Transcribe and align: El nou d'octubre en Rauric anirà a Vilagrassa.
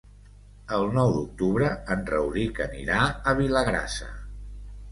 El 0.77 0.85
nou 0.95 1.11
d'octubre 1.17 1.67
en 1.97 2.01
Rauric 2.13 2.63
anirà 2.67 3.05
a 3.33 3.37
Vilagrassa. 3.43 4.13